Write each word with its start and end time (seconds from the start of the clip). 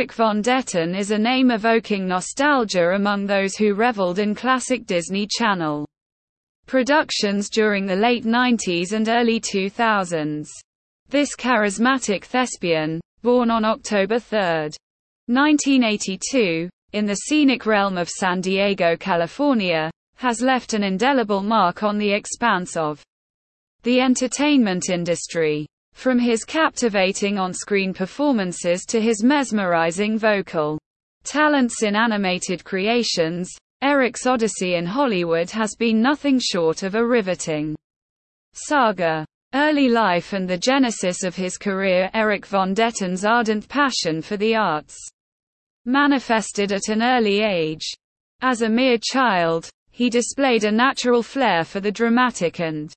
Erik 0.00 0.12
von 0.14 0.40
Detten 0.40 0.96
is 0.96 1.10
a 1.10 1.18
name 1.18 1.50
evoking 1.50 2.08
nostalgia 2.08 2.92
among 2.94 3.26
those 3.26 3.54
who 3.54 3.74
reveled 3.74 4.18
in 4.18 4.34
classic 4.34 4.86
Disney 4.86 5.26
Channel 5.30 5.86
productions 6.64 7.50
during 7.50 7.84
the 7.84 7.94
late 7.94 8.24
90s 8.24 8.94
and 8.94 9.10
early 9.10 9.38
2000s. 9.38 10.48
This 11.10 11.36
charismatic 11.36 12.24
thespian, 12.24 12.98
born 13.20 13.50
on 13.50 13.66
October 13.66 14.18
3, 14.18 14.38
1982, 15.26 16.70
in 16.94 17.04
the 17.04 17.16
scenic 17.16 17.66
realm 17.66 17.98
of 17.98 18.08
San 18.08 18.40
Diego, 18.40 18.96
California, 18.96 19.90
has 20.14 20.40
left 20.40 20.72
an 20.72 20.82
indelible 20.82 21.42
mark 21.42 21.82
on 21.82 21.98
the 21.98 22.10
expanse 22.10 22.74
of 22.74 23.02
the 23.82 24.00
entertainment 24.00 24.88
industry. 24.88 25.66
From 25.92 26.18
his 26.18 26.44
captivating 26.44 27.38
on-screen 27.38 27.92
performances 27.92 28.84
to 28.86 29.00
his 29.00 29.22
mesmerizing 29.22 30.18
vocal 30.18 30.78
talents 31.24 31.82
in 31.82 31.94
animated 31.94 32.64
creations, 32.64 33.50
Erik's 33.82 34.26
odyssey 34.26 34.74
in 34.74 34.86
Hollywood 34.86 35.50
has 35.50 35.74
been 35.74 36.00
nothing 36.02 36.38
short 36.38 36.82
of 36.82 36.94
a 36.94 37.06
riveting 37.06 37.76
saga. 38.52 39.24
Early 39.52 39.88
life 39.88 40.32
and 40.32 40.48
the 40.48 40.56
genesis 40.56 41.24
of 41.24 41.34
his 41.34 41.58
career 41.58 42.08
Erik 42.14 42.46
von 42.46 42.72
Detten's 42.72 43.24
ardent 43.24 43.68
passion 43.68 44.22
for 44.22 44.36
the 44.36 44.54
arts 44.54 44.96
manifested 45.84 46.72
at 46.72 46.88
an 46.88 47.02
early 47.02 47.40
age. 47.40 47.86
As 48.42 48.62
a 48.62 48.68
mere 48.68 48.98
child, 49.02 49.68
he 49.90 50.08
displayed 50.08 50.64
a 50.64 50.70
natural 50.70 51.22
flair 51.22 51.64
for 51.64 51.80
the 51.80 51.90
dramatic 51.90 52.60
and 52.60 52.92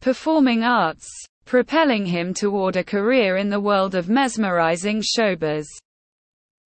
performing 0.00 0.64
arts, 0.64 1.08
propelling 1.48 2.04
him 2.04 2.34
toward 2.34 2.76
a 2.76 2.84
career 2.84 3.38
in 3.38 3.48
the 3.48 3.58
world 3.58 3.94
of 3.94 4.10
mesmerizing 4.10 5.00
showbiz. 5.00 5.66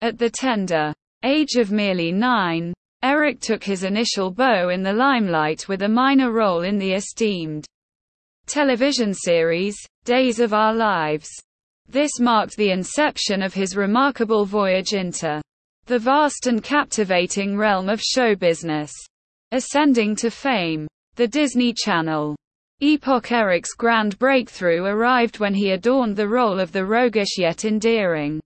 At 0.00 0.18
the 0.18 0.28
tender 0.28 0.92
age 1.22 1.54
of 1.54 1.70
merely 1.70 2.10
nine, 2.10 2.74
Erik 3.00 3.40
took 3.40 3.62
his 3.62 3.84
initial 3.84 4.32
bow 4.32 4.70
in 4.70 4.82
the 4.82 4.92
limelight 4.92 5.68
with 5.68 5.82
a 5.82 5.88
minor 5.88 6.32
role 6.32 6.62
in 6.62 6.78
the 6.78 6.94
esteemed 6.94 7.64
television 8.46 9.14
series, 9.14 9.76
Days 10.04 10.40
of 10.40 10.52
Our 10.52 10.74
Lives. 10.74 11.30
This 11.88 12.18
marked 12.18 12.56
the 12.56 12.72
inception 12.72 13.40
of 13.40 13.54
his 13.54 13.76
remarkable 13.76 14.44
voyage 14.44 14.94
into 14.94 15.40
the 15.86 16.00
vast 16.00 16.48
and 16.48 16.60
captivating 16.60 17.56
realm 17.56 17.88
of 17.88 18.00
show 18.00 18.34
business. 18.34 18.92
Ascending 19.52 20.16
to 20.16 20.30
fame. 20.30 20.88
The 21.14 21.28
Disney 21.28 21.72
Channel. 21.72 22.34
Epoch 22.84 23.30
Erik's 23.30 23.74
grand 23.74 24.18
breakthrough 24.18 24.84
arrived 24.84 25.38
when 25.38 25.54
he 25.54 25.70
adorned 25.70 26.16
the 26.16 26.26
role 26.26 26.58
of 26.58 26.72
the 26.72 26.84
roguish 26.84 27.38
yet 27.38 27.64
endearing 27.64 28.40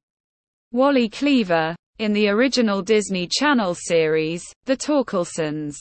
Wally 0.73 1.09
Cleaver, 1.09 1.75
in 1.99 2.13
the 2.13 2.29
original 2.29 2.83
Disney 2.83 3.27
Channel 3.27 3.75
series, 3.75 4.45
The 4.67 4.77
Torkelsons. 4.77 5.75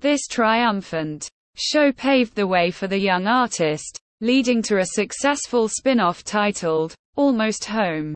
This 0.00 0.26
triumphant 0.26 1.30
show 1.54 1.92
paved 1.92 2.34
the 2.34 2.46
way 2.46 2.70
for 2.70 2.88
the 2.88 2.98
young 2.98 3.26
artist, 3.26 3.98
leading 4.20 4.60
to 4.64 4.80
a 4.80 4.84
successful 4.84 5.66
spin-off 5.66 6.24
titled, 6.24 6.94
Almost 7.16 7.64
Home, 7.64 8.14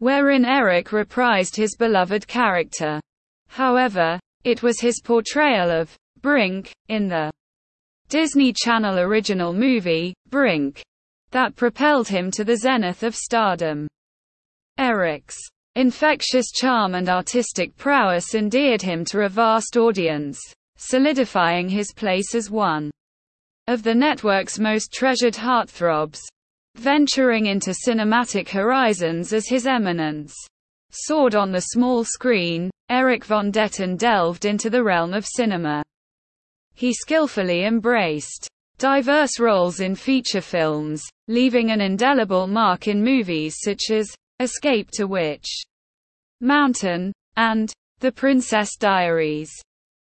wherein 0.00 0.44
Erik 0.44 0.88
reprised 0.88 1.56
his 1.56 1.76
beloved 1.76 2.28
character. 2.28 3.00
However, 3.48 4.20
it 4.44 4.62
was 4.62 4.80
his 4.80 5.00
portrayal 5.02 5.70
of 5.70 5.96
Brink, 6.20 6.74
in 6.88 7.08
the 7.08 7.30
Disney 8.14 8.52
Channel 8.52 9.00
original 9.00 9.52
movie, 9.52 10.14
Brink, 10.30 10.80
that 11.32 11.56
propelled 11.56 12.06
him 12.06 12.30
to 12.30 12.44
the 12.44 12.56
zenith 12.56 13.02
of 13.02 13.12
stardom. 13.12 13.88
Erik's 14.78 15.36
infectious 15.74 16.52
charm 16.52 16.94
and 16.94 17.08
artistic 17.08 17.76
prowess 17.76 18.36
endeared 18.36 18.80
him 18.80 19.04
to 19.06 19.22
a 19.22 19.28
vast 19.28 19.76
audience 19.76 20.38
solidifying 20.76 21.68
his 21.68 21.92
place 21.92 22.36
as 22.36 22.52
one 22.52 22.88
of 23.66 23.82
the 23.82 23.96
network's 23.96 24.60
most 24.60 24.92
treasured 24.92 25.34
heartthrobs. 25.34 26.20
Venturing 26.76 27.46
into 27.46 27.74
cinematic 27.84 28.48
horizons 28.48 29.32
as 29.32 29.48
his 29.48 29.66
eminence 29.66 30.36
soared 30.92 31.34
on 31.34 31.50
the 31.50 31.62
small 31.72 32.04
screen, 32.04 32.70
Erik 32.90 33.24
von 33.24 33.50
Detten 33.50 33.96
delved 33.96 34.44
into 34.44 34.70
the 34.70 34.84
realm 34.84 35.12
of 35.14 35.26
cinema. 35.26 35.82
He 36.74 36.92
skillfully 36.92 37.64
embraced 37.64 38.48
diverse 38.78 39.38
roles 39.38 39.80
in 39.80 39.94
feature 39.94 40.40
films, 40.40 41.02
leaving 41.28 41.70
an 41.70 41.80
indelible 41.80 42.46
mark 42.46 42.88
in 42.88 43.02
movies 43.02 43.56
such 43.62 43.90
as 43.90 44.12
Escape 44.40 44.90
to 44.94 45.06
Witch 45.06 45.46
Mountain 46.40 47.12
and 47.36 47.72
The 48.00 48.10
Princess 48.10 48.76
Diaries. 48.76 49.52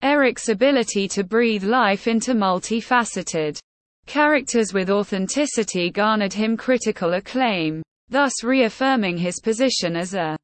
Erik's 0.01 0.49
ability 0.49 1.07
to 1.09 1.23
breathe 1.23 1.63
life 1.63 2.07
into 2.07 2.33
multifaceted 2.33 3.59
characters 4.05 4.73
with 4.73 4.89
authenticity 4.89 5.89
garnered 5.89 6.33
him 6.33 6.55
critical 6.55 7.13
acclaim, 7.13 7.81
thus 8.09 8.43
reaffirming 8.43 9.17
his 9.17 9.41
position 9.41 9.95
as 9.95 10.13
a 10.13 10.37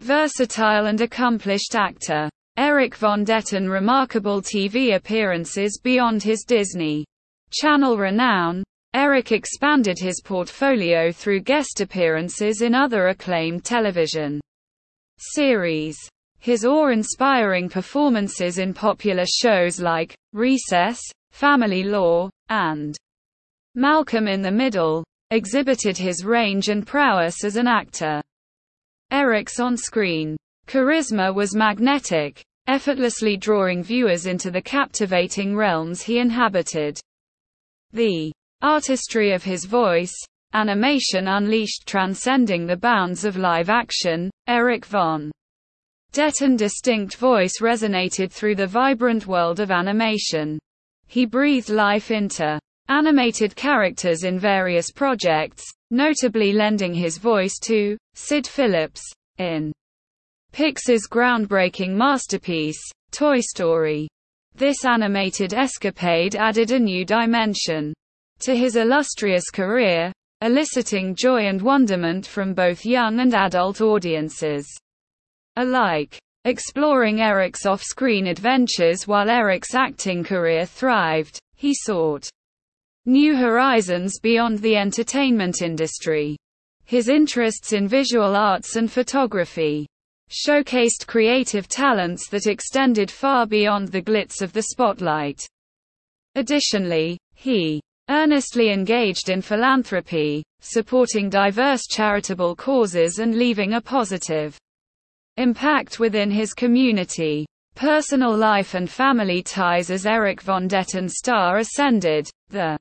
versatile 0.00 0.86
and 0.86 1.00
accomplished 1.00 1.74
actor. 1.74 2.28
Erik 2.56 2.94
von 2.94 3.24
Detten 3.24 3.68
remarkable 3.68 4.40
TV 4.40 4.94
appearances 4.94 5.80
beyond 5.82 6.22
his 6.22 6.44
Disney 6.44 7.04
Channel 7.50 7.96
renown, 7.96 8.62
Erik 8.94 9.32
expanded 9.32 9.98
his 9.98 10.20
portfolio 10.24 11.10
through 11.10 11.40
guest 11.40 11.80
appearances 11.80 12.62
in 12.62 12.74
other 12.74 13.08
acclaimed 13.08 13.64
television 13.64 14.40
series. 15.18 15.96
His 16.38 16.64
awe-inspiring 16.64 17.70
performances 17.70 18.58
in 18.58 18.72
popular 18.72 19.24
shows 19.26 19.80
like 19.80 20.14
Recess, 20.32 21.00
Family 21.32 21.82
Law, 21.82 22.30
and 22.50 22.96
Malcolm 23.74 24.28
in 24.28 24.42
the 24.42 24.52
Middle 24.52 25.02
exhibited 25.30 25.98
his 25.98 26.24
range 26.24 26.68
and 26.68 26.86
prowess 26.86 27.42
as 27.42 27.56
an 27.56 27.66
actor. 27.66 28.22
Erik's 29.10 29.58
on-screen 29.58 30.36
charisma 30.66 31.34
was 31.34 31.54
magnetic, 31.54 32.42
effortlessly 32.66 33.36
drawing 33.36 33.82
viewers 33.82 34.26
into 34.26 34.50
the 34.50 34.62
captivating 34.62 35.56
realms 35.56 36.02
he 36.02 36.18
inhabited. 36.18 36.98
The 37.92 38.32
artistry 38.62 39.32
of 39.32 39.44
his 39.44 39.64
voice, 39.66 40.14
animation 40.52 41.28
unleashed 41.28 41.86
transcending 41.86 42.66
the 42.66 42.76
bounds 42.76 43.24
of 43.24 43.36
live 43.36 43.68
action, 43.68 44.30
Erik 44.46 44.84
von 44.86 45.30
Detten's 46.12 46.58
distinct 46.58 47.16
voice 47.16 47.54
resonated 47.60 48.30
through 48.30 48.54
the 48.54 48.66
vibrant 48.66 49.26
world 49.26 49.58
of 49.58 49.70
animation. 49.70 50.58
He 51.08 51.26
breathed 51.26 51.70
life 51.70 52.10
into 52.10 52.58
animated 52.88 53.56
characters 53.56 54.24
in 54.24 54.38
various 54.38 54.90
projects, 54.90 55.64
notably 55.90 56.52
lending 56.52 56.94
his 56.94 57.18
voice 57.18 57.58
to 57.64 57.96
Sid 58.14 58.46
Phillips 58.46 59.02
in 59.38 59.72
Pixar's 60.54 61.08
groundbreaking 61.10 61.90
masterpiece, 61.90 62.78
Toy 63.10 63.40
Story. 63.40 64.06
This 64.54 64.84
animated 64.84 65.52
escapade 65.52 66.36
added 66.36 66.70
a 66.70 66.78
new 66.78 67.04
dimension 67.04 67.92
to 68.38 68.54
his 68.54 68.76
illustrious 68.76 69.50
career, 69.50 70.12
eliciting 70.42 71.16
joy 71.16 71.48
and 71.48 71.60
wonderment 71.60 72.24
from 72.24 72.54
both 72.54 72.86
young 72.86 73.18
and 73.18 73.34
adult 73.34 73.80
audiences 73.80 74.64
alike. 75.56 76.20
Exploring 76.44 77.20
Erik's 77.20 77.66
off-screen 77.66 78.28
adventures 78.28 79.08
while 79.08 79.28
Erik's 79.28 79.74
acting 79.74 80.22
career 80.22 80.66
thrived, 80.66 81.36
he 81.56 81.74
sought 81.74 82.28
new 83.06 83.34
horizons 83.34 84.20
beyond 84.20 84.60
the 84.60 84.76
entertainment 84.76 85.62
industry. 85.62 86.36
His 86.84 87.08
interests 87.08 87.72
in 87.72 87.88
visual 87.88 88.36
arts 88.36 88.76
and 88.76 88.88
photography 88.88 89.88
showcased 90.30 91.06
creative 91.06 91.68
talents 91.68 92.28
that 92.28 92.46
extended 92.46 93.10
far 93.10 93.46
beyond 93.46 93.88
the 93.88 94.02
glitz 94.02 94.42
of 94.42 94.52
the 94.52 94.62
spotlight. 94.62 95.40
Additionally, 96.34 97.18
he 97.34 97.80
earnestly 98.10 98.70
engaged 98.70 99.30
in 99.30 99.40
philanthropy, 99.40 100.42
supporting 100.60 101.30
diverse 101.30 101.82
charitable 101.88 102.54
causes 102.56 103.18
and 103.18 103.36
leaving 103.36 103.74
a 103.74 103.80
positive 103.80 104.58
impact 105.36 105.98
within 105.98 106.30
his 106.30 106.52
community. 106.52 107.46
Personal 107.74 108.36
life 108.36 108.74
and 108.74 108.88
family 108.88 109.42
ties 109.42 109.90
As 109.90 110.06
Erik 110.06 110.40
von 110.40 110.68
Detten's 110.68 111.14
star 111.16 111.58
ascended, 111.58 112.30
the 112.50 112.78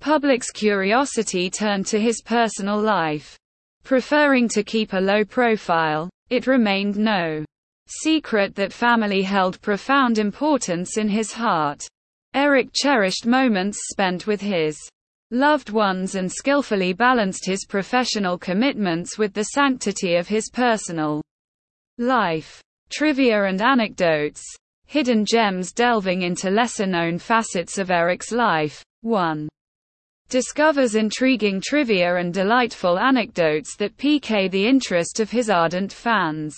public's 0.00 0.50
curiosity 0.50 1.48
turned 1.48 1.86
to 1.86 2.00
his 2.00 2.20
personal 2.22 2.80
life. 2.80 3.38
Preferring 3.84 4.48
to 4.48 4.64
keep 4.64 4.92
a 4.92 5.00
low 5.00 5.24
profile, 5.24 6.10
it 6.30 6.46
remained 6.46 6.96
no 6.96 7.44
secret 7.86 8.54
that 8.54 8.72
family 8.72 9.22
held 9.22 9.60
profound 9.62 10.18
importance 10.18 10.98
in 10.98 11.08
his 11.08 11.32
heart. 11.32 11.86
Erik 12.34 12.68
cherished 12.74 13.26
moments 13.26 13.78
spent 13.90 14.26
with 14.26 14.40
his 14.40 14.78
loved 15.30 15.70
ones 15.70 16.14
and 16.14 16.30
skillfully 16.30 16.92
balanced 16.92 17.46
his 17.46 17.64
professional 17.66 18.38
commitments 18.38 19.18
with 19.18 19.32
the 19.32 19.44
sanctity 19.44 20.16
of 20.16 20.28
his 20.28 20.50
personal 20.50 21.22
life. 21.98 22.62
Trivia 22.90 23.44
and 23.44 23.60
anecdotes. 23.60 24.42
Hidden 24.86 25.26
gems 25.26 25.72
delving 25.72 26.22
into 26.22 26.50
lesser 26.50 26.86
known 26.86 27.18
facets 27.18 27.76
of 27.76 27.90
Erik's 27.90 28.32
life. 28.32 28.82
1 29.02 29.48
discovers 30.28 30.94
intriguing 30.94 31.60
trivia 31.60 32.16
and 32.16 32.34
delightful 32.34 32.98
anecdotes 32.98 33.76
that 33.76 33.96
pique 33.96 34.50
the 34.50 34.66
interest 34.66 35.20
of 35.20 35.30
his 35.30 35.48
ardent 35.48 35.92
fans. 35.92 36.56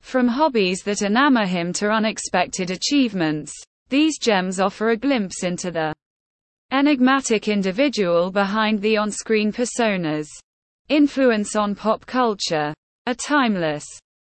From 0.00 0.28
hobbies 0.28 0.82
that 0.84 1.02
enamor 1.02 1.46
him 1.46 1.72
to 1.74 1.90
unexpected 1.90 2.70
achievements, 2.70 3.52
these 3.88 4.18
gems 4.18 4.60
offer 4.60 4.90
a 4.90 4.96
glimpse 4.96 5.44
into 5.44 5.70
the 5.70 5.94
enigmatic 6.70 7.48
individual 7.48 8.30
behind 8.30 8.82
the 8.82 8.98
on-screen 8.98 9.50
personas. 9.50 10.26
Influence 10.88 11.56
on 11.56 11.74
pop 11.74 12.04
culture. 12.04 12.74
A 13.06 13.14
timeless 13.14 13.84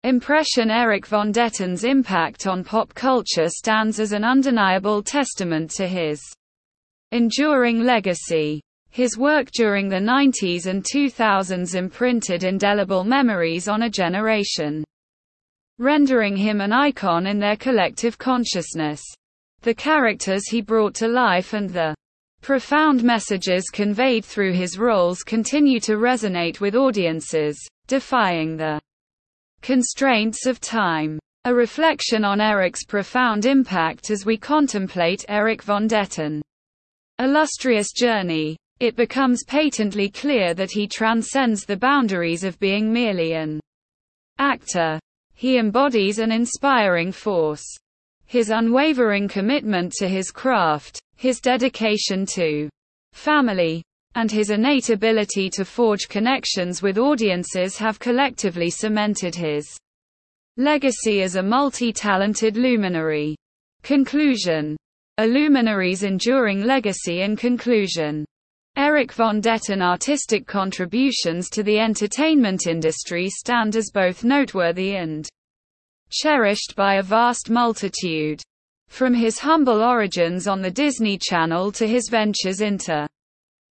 impression 0.03 0.69
Erik 0.69 1.07
von 1.07 1.31
Detten's 1.31 1.83
impact 1.83 2.45
on 2.45 2.63
pop 2.63 2.93
culture 2.93 3.49
stands 3.49 3.99
as 3.99 4.11
an 4.11 4.23
undeniable 4.23 5.01
testament 5.01 5.71
to 5.71 5.87
his 5.87 6.21
enduring 7.11 7.81
legacy. 7.83 8.61
His 8.91 9.17
work 9.17 9.51
during 9.51 9.87
the 9.87 9.97
90s 9.97 10.65
and 10.65 10.83
2000s 10.83 11.75
imprinted 11.75 12.43
indelible 12.43 13.03
memories 13.03 13.67
on 13.67 13.83
a 13.83 13.89
generation, 13.89 14.83
rendering 15.77 16.35
him 16.35 16.59
an 16.59 16.73
icon 16.73 17.27
in 17.27 17.39
their 17.39 17.55
collective 17.55 18.17
consciousness. 18.17 19.01
The 19.61 19.73
characters 19.73 20.47
he 20.49 20.61
brought 20.61 20.95
to 20.95 21.07
life 21.07 21.53
and 21.53 21.69
the 21.69 21.95
profound 22.41 23.03
messages 23.03 23.69
conveyed 23.69 24.25
through 24.25 24.53
his 24.53 24.77
roles 24.77 25.23
continue 25.23 25.79
to 25.81 25.97
resonate 25.97 26.59
with 26.59 26.75
audiences, 26.75 27.59
defying 27.87 28.57
the 28.57 28.79
constraints 29.61 30.45
of 30.45 30.59
time. 30.59 31.19
A 31.45 31.53
reflection 31.53 32.25
on 32.25 32.41
Erik's 32.41 32.83
profound 32.83 33.45
impact 33.45 34.11
as 34.11 34.25
we 34.25 34.37
contemplate 34.37 35.25
Erik 35.27 35.63
von 35.63 35.87
Detten 35.87 36.41
illustrious 37.19 37.91
journey, 37.91 38.57
it 38.79 38.95
becomes 38.95 39.43
patently 39.43 40.09
clear 40.09 40.53
that 40.53 40.71
he 40.71 40.87
transcends 40.87 41.65
the 41.65 41.75
boundaries 41.75 42.45
of 42.45 42.57
being 42.59 42.91
merely 42.91 43.33
an 43.33 43.59
actor. 44.37 44.97
He 45.33 45.57
embodies 45.57 46.19
an 46.19 46.31
inspiring 46.31 47.11
force. 47.11 47.65
His 48.25 48.49
unwavering 48.49 49.27
commitment 49.27 49.91
to 49.99 50.07
his 50.07 50.31
craft, 50.31 51.01
his 51.17 51.41
dedication 51.41 52.25
to 52.35 52.69
family, 53.11 53.83
and 54.15 54.31
his 54.31 54.49
innate 54.49 54.89
ability 54.89 55.49
to 55.49 55.65
forge 55.65 56.07
connections 56.07 56.81
with 56.81 56.97
audiences 56.97 57.77
have 57.77 57.99
collectively 57.99 58.69
cemented 58.69 59.35
his 59.35 59.77
legacy 60.57 61.21
as 61.21 61.35
a 61.35 61.43
multi-talented 61.43 62.57
luminary. 62.57 63.35
Conclusion 63.83 64.77
a 65.19 65.27
luminary's 65.27 66.03
enduring 66.03 66.63
legacy 66.63 67.23
and 67.23 67.37
conclusion. 67.37 68.23
Erik 68.77 69.11
von 69.11 69.41
Detten 69.41 69.81
artistic 69.81 70.47
contributions 70.47 71.49
to 71.49 71.61
the 71.61 71.77
entertainment 71.77 72.67
industry 72.67 73.29
stand 73.29 73.75
as 73.75 73.91
both 73.93 74.23
noteworthy 74.23 74.95
and 74.95 75.27
cherished 76.09 76.73
by 76.77 76.95
a 76.95 77.03
vast 77.03 77.49
multitude. 77.49 78.41
From 78.87 79.13
his 79.13 79.37
humble 79.37 79.81
origins 79.81 80.47
on 80.47 80.61
the 80.61 80.71
Disney 80.71 81.17
Channel 81.17 81.73
to 81.73 81.85
his 81.85 82.07
ventures 82.07 82.61
into 82.61 83.05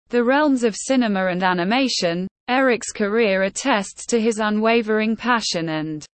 the 0.10 0.24
realms 0.24 0.64
of 0.64 0.76
cinema 0.76 1.26
and 1.26 1.42
animation, 1.42 2.28
Erik's 2.50 2.92
career 2.92 3.42
attests 3.46 4.06
to 4.06 4.22
his 4.22 4.38
unwavering 4.38 5.16
passion 5.16 5.70
and 5.70 6.06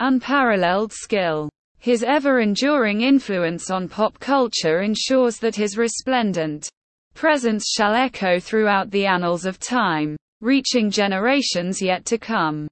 unparalleled 0.00 0.94
skill. 0.94 1.50
His 1.86 2.02
ever-enduring 2.02 3.02
influence 3.02 3.70
on 3.70 3.88
pop 3.88 4.18
culture 4.18 4.80
ensures 4.80 5.38
that 5.38 5.54
his 5.54 5.78
resplendent 5.78 6.68
presence 7.14 7.70
shall 7.70 7.94
echo 7.94 8.40
throughout 8.40 8.90
the 8.90 9.06
annals 9.06 9.44
of 9.46 9.60
time, 9.60 10.16
reaching 10.40 10.90
generations 10.90 11.80
yet 11.80 12.04
to 12.06 12.18
come. 12.18 12.66